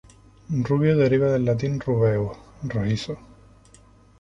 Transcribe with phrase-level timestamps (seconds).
[0.67, 3.19] Rubio deriva del latín rubeus, rojizo.